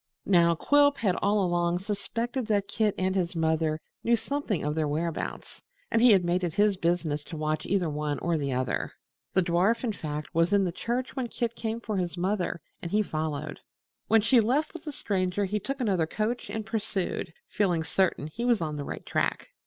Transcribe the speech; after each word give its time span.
Now 0.25 0.55
Quilp 0.55 0.97
had 0.97 1.15
all 1.17 1.45
along 1.45 1.77
suspected 1.77 2.47
that 2.47 2.67
Kit 2.67 2.95
and 2.97 3.13
his 3.13 3.35
mother 3.35 3.79
knew 4.03 4.15
something 4.15 4.63
of 4.63 4.73
their 4.73 4.87
whereabouts, 4.87 5.61
and 5.91 6.01
he 6.01 6.09
had 6.09 6.25
made 6.25 6.43
it 6.43 6.53
his 6.55 6.75
business 6.75 7.23
to 7.25 7.37
watch 7.37 7.67
either 7.67 7.87
one 7.87 8.17
or 8.17 8.35
the 8.35 8.51
other. 8.51 8.93
The 9.33 9.43
dwarf, 9.43 9.83
in 9.83 9.93
fact, 9.93 10.33
was 10.33 10.53
in 10.53 10.63
the 10.63 10.71
church 10.71 11.15
when 11.15 11.27
Kit 11.27 11.53
came 11.55 11.79
for 11.79 11.97
his 11.97 12.17
mother, 12.17 12.61
and 12.81 12.89
he 12.89 13.03
followed. 13.03 13.59
When 14.07 14.21
she 14.21 14.39
left 14.39 14.73
with 14.73 14.85
the 14.85 14.91
Stranger 14.91 15.45
he 15.45 15.59
took 15.59 15.79
another 15.79 16.07
coach 16.07 16.49
and 16.49 16.65
pursued, 16.65 17.31
feeling 17.47 17.83
certain 17.83 18.25
he 18.25 18.43
was 18.43 18.59
on 18.59 18.77
the 18.77 18.83
right 18.83 19.05
track. 19.05 19.49